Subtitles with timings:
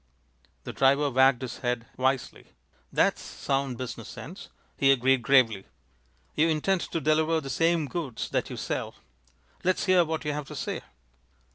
[0.63, 2.47] The driver wagged his head wisely.
[2.91, 5.65] "That's sound business sense," he agreed, gravely.
[6.33, 8.95] "You intend to deliver the same goods that you sell.
[9.63, 10.81] Let's hear what you have to say."